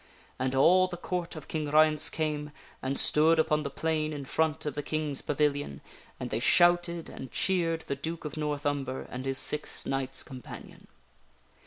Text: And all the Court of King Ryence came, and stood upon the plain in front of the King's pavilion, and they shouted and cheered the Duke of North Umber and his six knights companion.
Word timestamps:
And 0.39 0.55
all 0.55 0.87
the 0.87 0.97
Court 0.97 1.35
of 1.35 1.47
King 1.47 1.69
Ryence 1.69 2.09
came, 2.09 2.49
and 2.81 2.99
stood 2.99 3.37
upon 3.37 3.61
the 3.61 3.69
plain 3.69 4.13
in 4.13 4.25
front 4.25 4.65
of 4.65 4.73
the 4.73 4.81
King's 4.81 5.21
pavilion, 5.21 5.79
and 6.19 6.31
they 6.31 6.39
shouted 6.39 7.07
and 7.07 7.31
cheered 7.31 7.81
the 7.81 7.95
Duke 7.95 8.25
of 8.25 8.35
North 8.35 8.65
Umber 8.65 9.05
and 9.11 9.25
his 9.25 9.37
six 9.37 9.85
knights 9.85 10.23
companion. 10.23 10.87